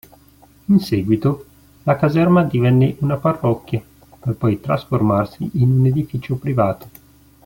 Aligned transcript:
In 0.65 0.79
seguito, 0.79 1.45
la 1.83 1.95
caserma 1.95 2.43
divenne 2.43 2.95
una 3.01 3.17
parrocchia, 3.17 3.83
per 4.19 4.33
poi 4.33 4.59
trasformarsi 4.59 5.47
in 5.61 5.85
edificio 5.85 6.37
privato. 6.37 6.89